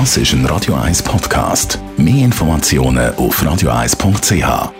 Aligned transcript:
Das 0.00 0.16
ist 0.16 0.32
ein 0.32 0.44
Radio 0.46 0.74
1 0.74 1.04
Podcast. 1.04 1.78
Mehr 1.96 2.24
Informationen 2.24 3.14
auf 3.14 3.40
radio1.ch. 3.40 4.72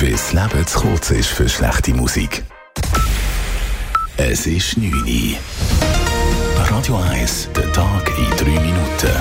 Wie 0.00 0.10
das 0.10 0.32
Leben 0.32 0.66
zu 0.66 0.80
kurz 0.80 1.12
ist 1.12 1.28
für 1.28 1.48
schlechte 1.48 1.94
Musik. 1.94 2.42
Es 4.16 4.48
ist 4.48 4.76
9 4.76 4.92
Uhr. 4.92 5.36
Radio 6.68 6.96
1, 6.96 7.50
der 7.54 7.72
Tag 7.72 8.10
in 8.18 8.36
3 8.36 8.50
Minuten. 8.62 9.12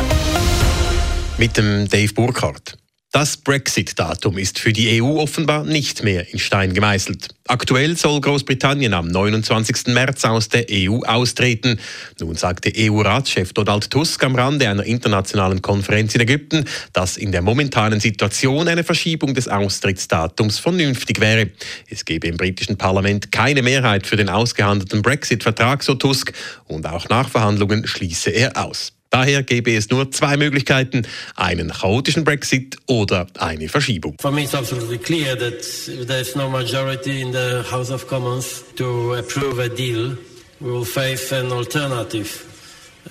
Mit 1.37 1.55
dem 1.55 1.87
Dave 1.87 2.11
Burkhardt. 2.15 2.79
Das 3.13 3.37
Brexit-Datum 3.37 4.37
ist 4.37 4.59
für 4.59 4.73
die 4.73 5.01
EU 5.01 5.19
offenbar 5.19 5.63
nicht 5.63 6.03
mehr 6.03 6.31
in 6.33 6.39
Stein 6.39 6.73
gemeißelt. 6.73 7.29
Aktuell 7.47 7.95
soll 7.95 8.19
Großbritannien 8.19 8.93
am 8.93 9.07
29. 9.07 9.87
März 9.87 10.25
aus 10.25 10.49
der 10.49 10.65
EU 10.69 10.99
austreten. 11.03 11.79
Nun 12.19 12.35
sagte 12.35 12.71
EU-Ratschef 12.75 13.53
Donald 13.53 13.89
Tusk 13.89 14.21
am 14.25 14.35
Rande 14.35 14.69
einer 14.69 14.83
internationalen 14.83 15.61
Konferenz 15.61 16.13
in 16.15 16.21
Ägypten, 16.21 16.65
dass 16.91 17.15
in 17.15 17.31
der 17.31 17.41
momentanen 17.41 18.01
Situation 18.01 18.67
eine 18.67 18.83
Verschiebung 18.83 19.33
des 19.33 19.47
Austrittsdatums 19.47 20.59
vernünftig 20.59 21.21
wäre. 21.21 21.49
Es 21.89 22.03
gebe 22.03 22.27
im 22.27 22.35
britischen 22.35 22.77
Parlament 22.77 23.31
keine 23.31 23.61
Mehrheit 23.61 24.05
für 24.05 24.17
den 24.17 24.27
ausgehandelten 24.27 25.01
Brexit-Vertrag, 25.01 25.81
so 25.81 25.95
Tusk, 25.95 26.33
und 26.65 26.85
auch 26.85 27.07
Nachverhandlungen 27.07 27.87
schließe 27.87 28.31
er 28.31 28.63
aus. 28.63 28.96
Daher 29.09 29.43
gäbe 29.43 29.75
es 29.75 29.89
nur 29.89 30.11
zwei 30.11 30.37
Möglichkeiten, 30.37 31.07
einen 31.35 31.71
chaotischen 31.71 32.23
Brexit 32.23 32.77
oder 32.87 33.27
eine 33.39 33.69
Verschiebung. 33.69 34.17
For 34.19 34.31
me 34.31 34.43
it's 34.43 34.53
absolutely 34.53 34.97
clear 34.97 35.35
that 35.37 35.63
there's 36.07 36.35
no 36.35 36.49
majority 36.49 37.21
in 37.21 37.31
the 37.31 37.63
House 37.71 37.91
of 37.91 38.07
Commons 38.07 38.63
to 38.75 39.13
approve 39.15 39.59
a 39.59 39.69
deal, 39.69 40.17
we 40.59 40.71
will 40.71 40.85
face 40.85 41.31
an 41.31 41.51
alternative, 41.51 42.45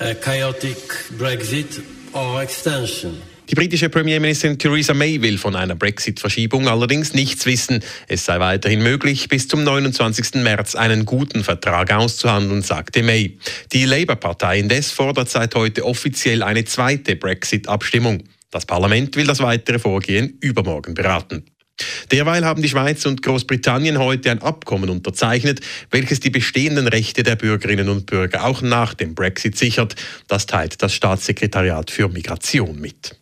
a 0.01 0.15
chaotic 0.15 0.77
Brexit 1.19 1.83
or 2.13 2.43
extension. 2.43 3.23
Die 3.49 3.55
britische 3.55 3.89
Premierministerin 3.89 4.59
Theresa 4.59 4.93
May 4.93 5.23
will 5.23 5.39
von 5.39 5.55
einer 5.55 5.77
Brexit-Verschiebung 5.77 6.67
allerdings 6.67 7.15
nichts 7.15 7.47
wissen. 7.47 7.81
Es 8.09 8.25
sei 8.25 8.41
weiterhin 8.41 8.83
möglich, 8.83 9.29
bis 9.29 9.47
zum 9.47 9.63
29. 9.63 10.43
März 10.43 10.75
einen 10.75 11.05
guten 11.05 11.45
Vertrag 11.45 11.93
auszuhandeln, 11.93 12.63
sagte 12.63 13.05
May. 13.05 13.39
Die 13.73 13.85
Labour-Partei 13.85 14.59
indes 14.59 14.91
fordert 14.91 15.31
seit 15.31 15.55
heute 15.55 15.85
offiziell 15.85 16.43
eine 16.43 16.65
zweite 16.65 17.15
Brexit-Abstimmung. 17.15 18.25
Das 18.51 18.67
Parlament 18.67 19.15
will 19.15 19.27
das 19.27 19.39
weitere 19.39 19.79
Vorgehen 19.79 20.39
übermorgen 20.41 20.95
beraten. 20.95 21.45
Derweil 22.11 22.45
haben 22.45 22.63
die 22.63 22.69
Schweiz 22.69 23.07
und 23.07 23.23
Großbritannien 23.23 23.99
heute 23.99 24.31
ein 24.31 24.43
Abkommen 24.43 24.91
unterzeichnet, 24.91 25.61
welches 25.91 26.19
die 26.19 26.31
bestehenden 26.31 26.89
Rechte 26.89 27.23
der 27.23 27.37
Bürgerinnen 27.37 27.91
und 27.91 28.07
Bürger 28.07 28.45
auch 28.45 28.63
nach 28.63 28.95
dem 28.95 29.15
Brexit 29.15 29.57
sichert. 29.57 29.95
Das 30.27 30.47
teilt 30.47 30.83
das 30.83 30.95
Staatssekretariat 30.95 31.91
für 31.91 32.09
Migration 32.09 32.81
mit. 32.81 33.17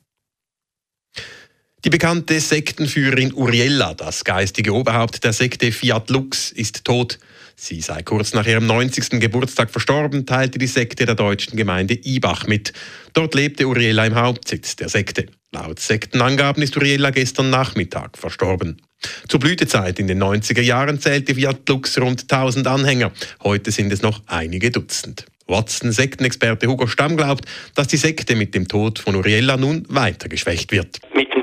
Die 1.85 1.91
bekannte 1.91 2.41
Sektenführerin 2.41 3.35
Uriella, 3.35 3.93
das 3.93 4.25
geistige 4.25 4.73
Oberhaupt 4.73 5.23
der 5.23 5.35
Sekte 5.35 5.71
Fiat 5.71 6.09
Lux, 6.09 6.51
ist 6.51 6.87
tot. 6.87 7.19
Sie 7.57 7.83
sei 7.83 8.03
kurz 8.03 8.33
nach 8.33 8.47
ihrem 8.47 8.67
90. 8.67 9.21
Geburtstag 9.21 9.71
verstorben, 9.71 10.25
teilte 10.25 10.59
die 10.59 10.67
Sekte 10.67 11.05
der 11.05 11.15
deutschen 11.15 11.59
Gemeinde 11.59 11.93
Ibach 11.93 12.47
mit. 12.47 12.73
Dort 13.13 13.35
lebte 13.35 13.69
Uriella 13.69 14.07
im 14.07 14.15
Hauptsitz 14.15 14.77
der 14.77 14.89
Sekte. 14.89 15.27
Laut 15.53 15.79
Sektenangaben 15.79 16.63
ist 16.63 16.75
Uriella 16.75 17.11
gestern 17.11 17.51
Nachmittag 17.51 18.17
verstorben. 18.17 18.81
Zur 19.29 19.41
Blütezeit 19.41 19.99
in 19.99 20.07
den 20.07 20.23
90er 20.23 20.63
Jahren 20.63 20.99
zählte 20.99 21.35
Fiat 21.35 21.69
Lux 21.69 22.01
rund 22.01 22.23
1000 22.23 22.67
Anhänger. 22.67 23.13
Heute 23.43 23.71
sind 23.71 23.93
es 23.93 24.01
noch 24.01 24.23
einige 24.27 24.71
Dutzend. 24.71 25.27
Watson-Sektenexperte 25.49 26.67
Hugo 26.67 26.87
Stamm 26.87 27.19
glaubt, 27.19 27.45
dass 27.75 27.89
die 27.89 27.99
Sekte 27.99 28.37
mit 28.37 28.55
dem 28.55 28.69
Tod 28.69 28.99
von 28.99 29.17
Uriella 29.17 29.59
nun 29.59 29.85
weiter 29.91 30.31
geschwächt 30.31 30.73
wird. 30.73 30.99
Mit 31.15 31.34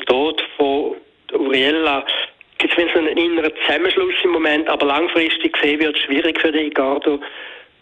Uriella 1.52 2.06
gibt 2.59 2.73
es 2.78 2.95
einen 2.95 3.17
inneren 3.17 3.51
Zusammenschluss 3.66 4.13
im 4.23 4.31
Moment, 4.31 4.69
aber 4.69 4.85
langfristig 4.85 5.51
gesehen 5.51 5.81
wird 5.81 5.97
es 5.97 6.03
schwierig 6.03 6.39
für 6.39 6.50
den 6.50 6.67
Igardo, 6.67 7.19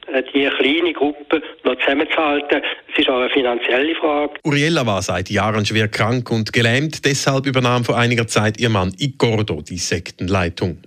äh, 0.07 0.23
die 0.33 0.49
kleine 0.57 0.91
Gruppe 0.91 1.43
noch 1.63 1.77
zusammenzuhalten. 1.77 2.63
Es 2.91 2.97
ist 2.97 3.09
auch 3.09 3.19
eine 3.19 3.29
finanzielle 3.29 3.93
Frage. 3.93 4.33
Uriella 4.43 4.87
war 4.87 5.03
seit 5.03 5.29
Jahren 5.29 5.67
schwer 5.67 5.87
krank 5.87 6.31
und 6.31 6.51
gelähmt, 6.51 7.05
deshalb 7.05 7.45
übernahm 7.45 7.85
vor 7.85 7.95
einiger 7.95 8.25
Zeit 8.25 8.59
ihr 8.59 8.69
Mann 8.69 8.91
Igordo 8.97 9.61
die 9.61 9.77
Sektenleitung. 9.77 10.81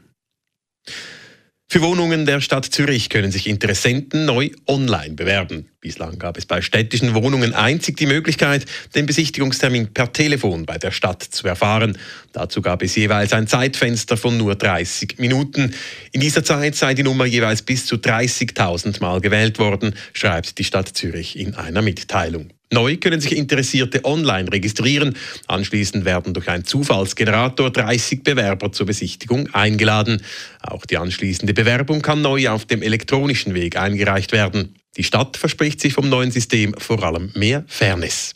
Für 1.69 1.83
Wohnungen 1.83 2.27
der 2.27 2.41
Stadt 2.41 2.65
Zürich 2.65 3.11
können 3.11 3.31
sich 3.31 3.47
Interessenten 3.47 4.25
neu 4.25 4.51
online 4.67 5.15
bewerben. 5.15 5.72
Bislang 5.83 6.17
gab 6.17 6.39
es 6.39 6.47
bei 6.47 6.63
städtischen 6.63 7.13
Wohnungen 7.13 7.55
einzig 7.55 7.97
die 7.97 8.07
Möglichkeit, 8.07 8.67
den 8.95 9.05
Besichtigungstermin 9.05 9.93
per 9.93 10.13
Telefon 10.13 10.65
bei 10.65 10.79
der 10.79 10.93
Stadt 10.93 11.25
zu 11.25 11.49
erfahren. 11.49 11.99
Dazu 12.33 12.63
gab 12.63 12.85
es 12.85 12.95
jeweils 12.95 13.33
ein 13.33 13.49
Zeitfenster 13.49 14.17
von 14.17 14.37
nur 14.37 14.55
30 14.55 15.19
Minuten. 15.19 15.75
In 16.13 16.21
dieser 16.21 16.45
Zeit 16.45 16.77
sei 16.77 16.95
die 16.95 17.03
Nummer 17.03 17.27
jeweils 17.27 17.63
bis 17.63 17.85
zu 17.85 17.97
30.000 17.97 19.01
Mal 19.01 19.21
gewählt 19.21 19.59
worden, 19.59 19.97
schreibt 20.13 20.57
die 20.59 20.63
Stadt 20.63 20.87
Zürich 20.87 21.37
in 21.37 21.57
einer 21.57 21.83
Mitteilung. 21.83 22.51
Neu 22.71 22.97
können 22.99 23.21
sich 23.21 23.37
Interessierte 23.37 24.05
online 24.05 24.53
registrieren. 24.53 25.17
Anschließend 25.49 26.05
werden 26.05 26.33
durch 26.33 26.49
einen 26.49 26.65
Zufallsgenerator 26.65 27.73
30 27.73 28.23
Bewerber 28.23 28.71
zur 28.71 28.87
Besichtigung 28.87 29.53
eingeladen. 29.53 30.23
Auch 30.61 30.87
die 30.87 30.97
anschließende 30.97 31.55
Bewerbung 31.55 32.03
kann 32.03 32.23
neu 32.23 32.51
auf 32.51 32.67
dem 32.67 32.83
elektronischen 32.83 33.55
Weg 33.55 33.77
eingereicht 33.77 34.31
werden. 34.31 34.77
Die 34.97 35.05
Stadt 35.05 35.37
verspricht 35.37 35.81
sich 35.81 35.95
vom 35.95 36.09
neuen 36.09 36.31
System 36.31 36.75
vor 36.79 37.03
allem 37.03 37.31
mehr 37.35 37.65
Fairness. 37.67 38.35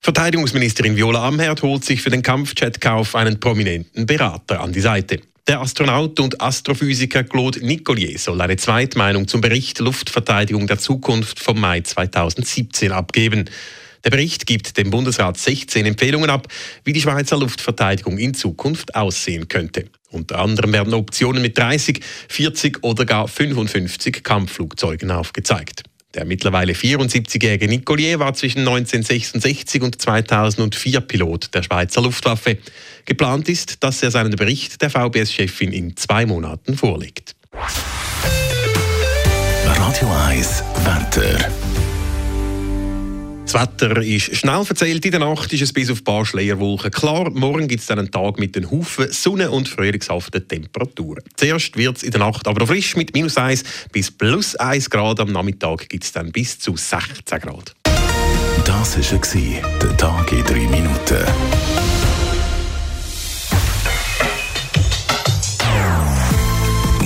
Verteidigungsministerin 0.00 0.96
Viola 0.96 1.28
Amherd 1.28 1.62
holt 1.62 1.84
sich 1.84 2.02
für 2.02 2.10
den 2.10 2.22
Kampfjetkauf 2.22 3.14
einen 3.14 3.38
prominenten 3.38 4.06
Berater 4.06 4.60
an 4.60 4.72
die 4.72 4.80
Seite. 4.80 5.20
Der 5.46 5.60
Astronaut 5.60 6.18
und 6.20 6.40
Astrophysiker 6.40 7.24
Claude 7.24 7.64
Nicollier 7.64 8.18
soll 8.18 8.40
eine 8.40 8.56
Zweitmeinung 8.56 9.28
zum 9.28 9.40
Bericht 9.40 9.78
Luftverteidigung 9.80 10.66
der 10.66 10.78
Zukunft 10.78 11.40
vom 11.40 11.60
Mai 11.60 11.80
2017 11.80 12.92
abgeben. 12.92 13.50
Der 14.04 14.10
Bericht 14.10 14.46
gibt 14.46 14.76
dem 14.76 14.90
Bundesrat 14.90 15.36
16 15.36 15.86
Empfehlungen 15.86 16.30
ab, 16.30 16.48
wie 16.84 16.92
die 16.92 17.00
Schweizer 17.00 17.36
Luftverteidigung 17.36 18.18
in 18.18 18.34
Zukunft 18.34 18.94
aussehen 18.94 19.48
könnte. 19.48 19.86
Unter 20.12 20.38
anderem 20.38 20.72
werden 20.72 20.94
Optionen 20.94 21.42
mit 21.42 21.58
30, 21.58 22.00
40 22.28 22.84
oder 22.84 23.04
gar 23.04 23.26
55 23.26 24.22
Kampfflugzeugen 24.22 25.10
aufgezeigt. 25.10 25.82
Der 26.14 26.26
mittlerweile 26.26 26.74
74-jährige 26.74 27.68
Nicolier 27.68 28.18
war 28.18 28.34
zwischen 28.34 28.60
1966 28.60 29.82
und 29.82 30.00
2004 30.00 31.00
Pilot 31.00 31.54
der 31.54 31.62
Schweizer 31.62 32.02
Luftwaffe. 32.02 32.58
Geplant 33.06 33.48
ist, 33.48 33.82
dass 33.82 34.02
er 34.02 34.10
seinen 34.10 34.36
Bericht 34.36 34.82
der 34.82 34.90
VBS-Chefin 34.90 35.72
in 35.72 35.96
zwei 35.96 36.26
Monaten 36.26 36.76
vorlegt. 36.76 37.34
Radio 39.64 40.12
1 40.28 40.62
Wetter. 40.84 41.71
Das 43.52 43.60
Wetter 43.60 44.00
ist 44.00 44.34
schnell 44.34 44.64
verzählt. 44.64 45.04
In 45.04 45.10
der 45.10 45.20
Nacht 45.20 45.52
ist 45.52 45.60
es 45.60 45.74
bis 45.74 45.90
auf 45.90 45.98
ein 45.98 46.04
paar 46.04 46.24
Schleierwolken 46.24 46.90
klar. 46.90 47.28
Morgen 47.28 47.68
gibt 47.68 47.82
es 47.82 47.90
einen 47.90 48.10
Tag 48.10 48.38
mit 48.38 48.56
den 48.56 48.70
Haufen 48.70 49.12
Sonne 49.12 49.50
und 49.50 49.68
frühlingshaften 49.68 50.48
Temperaturen. 50.48 51.22
Zuerst 51.36 51.76
wird 51.76 51.98
es 51.98 52.02
in 52.02 52.12
der 52.12 52.20
Nacht 52.20 52.48
aber 52.48 52.66
frisch 52.66 52.96
mit 52.96 53.12
minus 53.12 53.36
1 53.36 53.62
bis 53.92 54.10
plus 54.10 54.56
1 54.56 54.88
Grad. 54.88 55.20
Am 55.20 55.32
Nachmittag 55.32 55.86
gibt 55.90 56.02
es 56.02 56.12
dann 56.12 56.32
bis 56.32 56.60
zu 56.60 56.78
16 56.78 57.40
Grad. 57.40 57.74
Das 58.64 58.96
war 58.96 59.78
der 59.82 59.96
Tag 59.98 60.32
in 60.32 60.44
3 60.44 60.54
Minuten. 60.54 61.26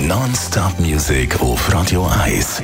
Non-Stop-Musik 0.07 1.41
auf 1.41 1.73
Radio 1.73 2.07
1. 2.07 2.63